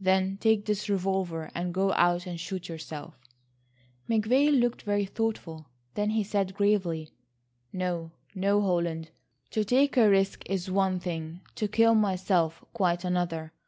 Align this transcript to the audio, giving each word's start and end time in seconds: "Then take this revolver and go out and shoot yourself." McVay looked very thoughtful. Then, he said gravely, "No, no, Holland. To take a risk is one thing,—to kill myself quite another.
"Then 0.00 0.36
take 0.38 0.64
this 0.66 0.88
revolver 0.88 1.48
and 1.54 1.72
go 1.72 1.92
out 1.92 2.26
and 2.26 2.40
shoot 2.40 2.68
yourself." 2.68 3.16
McVay 4.08 4.50
looked 4.50 4.82
very 4.82 5.04
thoughtful. 5.04 5.66
Then, 5.94 6.10
he 6.10 6.24
said 6.24 6.56
gravely, 6.56 7.12
"No, 7.72 8.10
no, 8.34 8.60
Holland. 8.62 9.10
To 9.52 9.64
take 9.64 9.96
a 9.96 10.10
risk 10.10 10.42
is 10.50 10.72
one 10.72 10.98
thing,—to 10.98 11.68
kill 11.68 11.94
myself 11.94 12.64
quite 12.72 13.04
another. 13.04 13.52